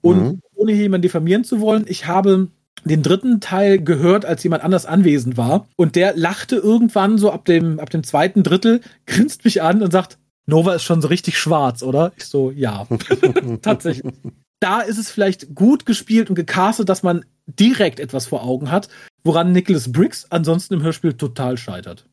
[0.00, 0.40] Und mhm.
[0.54, 2.48] ohne jemanden diffamieren zu wollen, ich habe
[2.84, 5.68] den dritten Teil gehört, als jemand anders anwesend war.
[5.76, 9.90] Und der lachte irgendwann so ab dem, ab dem zweiten Drittel, grinst mich an und
[9.90, 12.12] sagt, Nova ist schon so richtig schwarz, oder?
[12.16, 12.86] Ich so, ja,
[13.62, 14.14] tatsächlich.
[14.60, 18.88] da ist es vielleicht gut gespielt und gecastet, dass man direkt etwas vor Augen hat,
[19.24, 22.06] woran Nicholas Briggs ansonsten im Hörspiel total scheitert.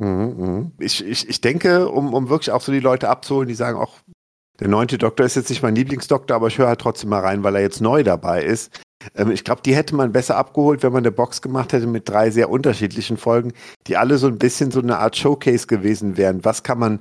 [0.00, 0.72] Mhm, mhm.
[0.78, 3.98] Ich, ich, ich denke, um, um wirklich auch so die Leute abzuholen, die sagen, auch
[4.58, 7.42] der neunte Doktor ist jetzt nicht mein Lieblingsdoktor, aber ich höre halt trotzdem mal rein,
[7.42, 8.80] weil er jetzt neu dabei ist.
[9.14, 12.08] Ähm, ich glaube, die hätte man besser abgeholt, wenn man eine Box gemacht hätte mit
[12.08, 13.52] drei sehr unterschiedlichen Folgen,
[13.86, 16.44] die alle so ein bisschen so eine Art Showcase gewesen wären.
[16.44, 17.00] Was kann man,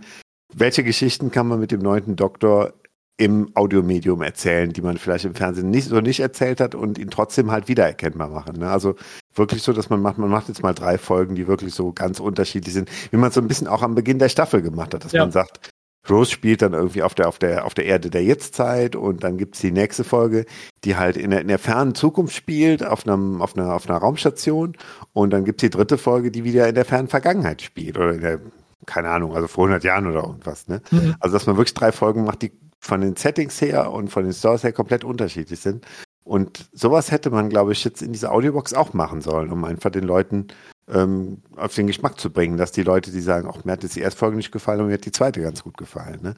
[0.54, 2.74] welche Geschichten kann man mit dem neunten Doktor
[3.20, 7.10] im Audiomedium erzählen, die man vielleicht im Fernsehen nicht so nicht erzählt hat und ihn
[7.10, 8.60] trotzdem halt wiedererkennbar machen.
[8.60, 8.70] Ne?
[8.70, 8.96] Also
[9.36, 12.22] wirklich so, dass man macht, man macht jetzt mal drei Folgen, die wirklich so ganz
[12.22, 15.12] unterschiedlich sind, wie man so ein bisschen auch am Beginn der Staffel gemacht hat, dass
[15.12, 15.22] ja.
[15.22, 15.70] man sagt,
[16.10, 19.38] Rose spielt dann irgendwie auf der, auf der, auf der Erde der Jetztzeit und dann
[19.38, 20.46] gibt's die nächste Folge,
[20.86, 23.98] die halt in der, in der fernen Zukunft spielt, auf, einem, auf, einer, auf einer
[23.98, 24.78] Raumstation
[25.12, 28.22] und dann gibt's die dritte Folge, die wieder in der fernen Vergangenheit spielt oder in
[28.22, 28.40] der,
[28.86, 30.70] keine Ahnung, also vor 100 Jahren oder irgendwas.
[30.70, 30.82] Ne?
[30.90, 31.16] Mhm.
[31.20, 34.34] Also dass man wirklich drei Folgen macht, die von den Settings her und von den
[34.34, 35.86] Stores her komplett unterschiedlich sind.
[36.24, 39.90] Und sowas hätte man, glaube ich, jetzt in dieser Audiobox auch machen sollen, um einfach
[39.90, 40.48] den Leuten
[40.88, 43.96] ähm, auf den Geschmack zu bringen, dass die Leute, die sagen, auch mir hat jetzt
[43.96, 46.20] die erste Folge nicht gefallen und mir hat die zweite ganz gut gefallen.
[46.22, 46.36] Ne?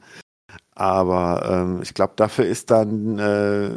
[0.74, 3.70] Aber ähm, ich glaube, dafür ist dann äh,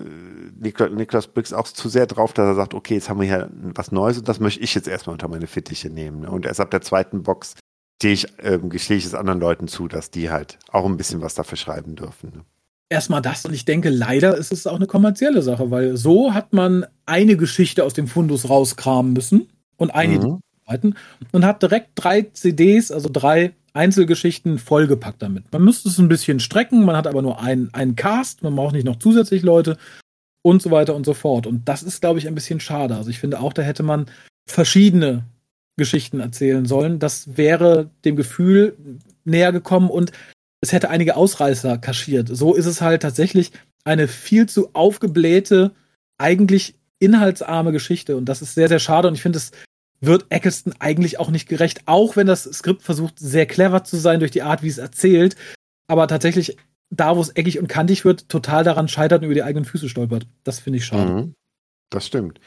[0.58, 3.50] Niklas, Niklas Briggs auch zu sehr drauf, dass er sagt, okay, jetzt haben wir hier
[3.52, 6.22] was Neues und das möchte ich jetzt erstmal unter meine Fittiche nehmen.
[6.22, 6.32] Ne?
[6.32, 7.56] Und erst ab der zweiten Box
[7.98, 11.22] stehe ich, ähm, gestehe ich es anderen Leuten zu, dass die halt auch ein bisschen
[11.22, 12.32] was dafür schreiben dürfen.
[12.34, 12.46] Ne?
[12.90, 16.54] Erstmal das und ich denke, leider ist es auch eine kommerzielle Sache, weil so hat
[16.54, 20.40] man eine Geschichte aus dem Fundus rauskramen müssen und eine mhm
[21.32, 25.52] und hat direkt drei CDs, also drei Einzelgeschichten vollgepackt damit.
[25.52, 28.74] Man müsste es ein bisschen strecken, man hat aber nur einen, einen Cast, man braucht
[28.74, 29.78] nicht noch zusätzlich Leute
[30.42, 31.46] und so weiter und so fort.
[31.46, 32.96] Und das ist, glaube ich, ein bisschen schade.
[32.96, 34.06] Also ich finde auch, da hätte man
[34.48, 35.26] verschiedene
[35.78, 37.00] Geschichten erzählen sollen.
[37.00, 38.78] Das wäre dem Gefühl
[39.26, 40.12] näher gekommen und
[40.62, 42.30] es hätte einige Ausreißer kaschiert.
[42.32, 43.52] So ist es halt tatsächlich
[43.84, 45.72] eine viel zu aufgeblähte,
[46.18, 48.16] eigentlich inhaltsarme Geschichte.
[48.16, 49.08] Und das ist sehr, sehr schade.
[49.08, 49.52] Und ich finde es
[50.02, 54.20] wird Eccleston eigentlich auch nicht gerecht, auch wenn das Skript versucht, sehr clever zu sein
[54.20, 55.36] durch die Art, wie es erzählt,
[55.88, 56.58] aber tatsächlich
[56.90, 59.90] da, wo es eckig und kantig wird, total daran scheitert und über die eigenen Füße
[59.90, 60.28] stolpert.
[60.44, 61.12] Das finde ich schade.
[61.12, 61.34] Mhm.
[61.90, 62.40] Das stimmt.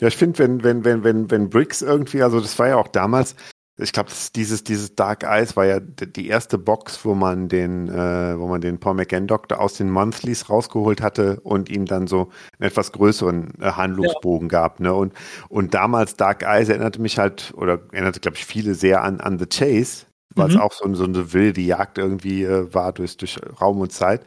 [0.00, 2.88] Ja, ich finde, wenn, wenn, wenn, wenn, wenn Briggs irgendwie, also das war ja auch
[2.88, 3.34] damals,
[3.80, 8.38] ich glaube, dieses, dieses Dark Eyes war ja die erste Box, wo man den, äh,
[8.38, 12.30] wo man den Paul McGann Doktor aus den Monthlies rausgeholt hatte und ihm dann so
[12.58, 14.60] einen etwas größeren äh, Handlungsbogen ja.
[14.60, 14.80] gab.
[14.80, 14.92] Ne?
[14.92, 15.14] Und,
[15.48, 19.38] und damals Dark Eyes erinnerte mich halt, oder erinnerte, glaube ich, viele sehr an, an
[19.38, 20.60] The Chase, weil es mhm.
[20.60, 24.24] auch so, so eine wilde Jagd irgendwie äh, war durch, durch Raum und Zeit.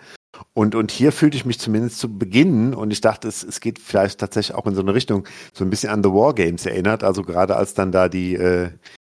[0.53, 3.77] Und, und hier fühlte ich mich zumindest zu Beginn und ich dachte, es, es geht
[3.77, 7.03] vielleicht tatsächlich auch in so eine Richtung, so ein bisschen an The War Games erinnert.
[7.03, 8.71] Also gerade als dann da die, äh,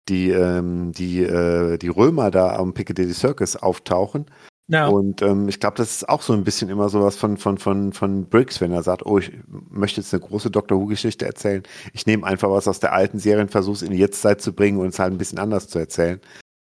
[0.08, 4.26] die, ähm, die, äh, die Römer da am Piccadilly Circus auftauchen.
[4.66, 4.86] Ja.
[4.86, 7.92] Und ähm, ich glaube, das ist auch so ein bisschen immer sowas von, von, von,
[7.92, 11.62] von Briggs, wenn er sagt, oh, ich möchte jetzt eine große Doctor Who-Geschichte erzählen.
[11.92, 14.78] Ich nehme einfach was aus der alten Serie versuche es in die Jetztzeit zu bringen
[14.78, 16.20] und es halt ein bisschen anders zu erzählen.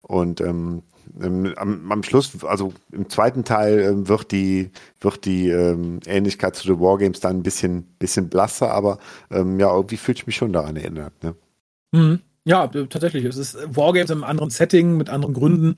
[0.02, 0.82] Und ähm,
[1.22, 6.56] ähm, am, am, Schluss, also im zweiten Teil ähm, wird die, wird die ähm, Ähnlichkeit
[6.56, 8.98] zu The Wargames dann ein bisschen, bisschen blasser, aber
[9.30, 11.14] ähm, ja, irgendwie fühlt ich mich schon daran erinnert.
[11.24, 11.36] Ne?
[11.92, 12.22] Mhm.
[12.48, 13.26] Ja, tatsächlich.
[13.26, 15.76] Es ist Wargames im anderen Setting, mit anderen Gründen.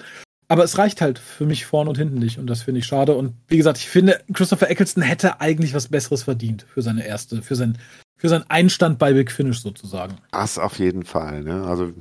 [0.49, 2.39] Aber es reicht halt für mich vorn und hinten nicht.
[2.39, 3.15] Und das finde ich schade.
[3.15, 7.41] Und wie gesagt, ich finde, Christopher Eccleston hätte eigentlich was Besseres verdient für seine erste,
[7.41, 7.77] für sein,
[8.17, 10.15] für seinen Einstand bei Big Finish sozusagen.
[10.32, 11.65] Das auf jeden Fall, ne?
[11.65, 11.91] Also,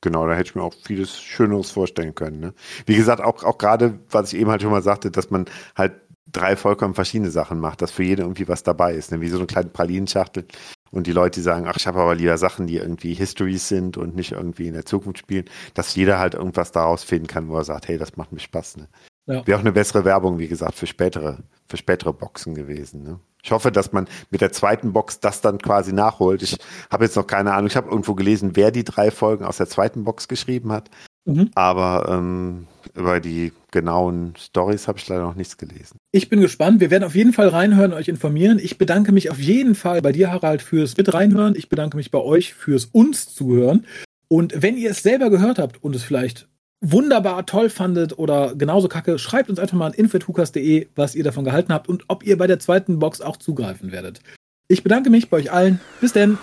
[0.00, 2.54] genau, da hätte ich mir auch vieles Schöneres vorstellen können, ne?
[2.86, 5.44] Wie gesagt, auch, auch gerade, was ich eben halt schon mal sagte, dass man
[5.76, 5.92] halt
[6.32, 9.20] drei vollkommen verschiedene Sachen macht, dass für jeden irgendwie was dabei ist, ne?
[9.20, 10.46] Wie so eine kleine Pralinenschachtel.
[10.90, 13.96] Und die Leute, die sagen, ach, ich habe aber lieber Sachen, die irgendwie Histories sind
[13.96, 17.56] und nicht irgendwie in der Zukunft spielen, dass jeder halt irgendwas daraus finden kann, wo
[17.56, 18.78] er sagt, hey, das macht mir Spaß.
[18.78, 18.88] Ne?
[19.26, 19.46] Ja.
[19.46, 23.04] Wäre auch eine bessere Werbung, wie gesagt, für spätere, für spätere Boxen gewesen.
[23.04, 23.20] Ne?
[23.42, 26.42] Ich hoffe, dass man mit der zweiten Box das dann quasi nachholt.
[26.42, 26.58] Ich
[26.90, 27.68] habe jetzt noch keine Ahnung.
[27.68, 30.90] Ich habe irgendwo gelesen, wer die drei Folgen aus der zweiten Box geschrieben hat.
[31.24, 31.50] Mhm.
[31.54, 35.98] Aber ähm, über die genauen Stories habe ich leider noch nichts gelesen.
[36.12, 36.80] Ich bin gespannt.
[36.80, 38.58] Wir werden auf jeden Fall reinhören und euch informieren.
[38.58, 41.54] Ich bedanke mich auf jeden Fall bei dir, Harald, fürs mit reinhören.
[41.56, 43.86] Ich bedanke mich bei euch fürs uns zuhören.
[44.28, 46.48] Und wenn ihr es selber gehört habt und es vielleicht
[46.80, 51.44] wunderbar toll fandet oder genauso kacke, schreibt uns einfach mal an info.hukas.de, was ihr davon
[51.44, 54.20] gehalten habt und ob ihr bei der zweiten Box auch zugreifen werdet.
[54.68, 55.80] Ich bedanke mich bei euch allen.
[56.00, 56.38] Bis denn.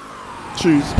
[0.57, 0.93] Tschüss.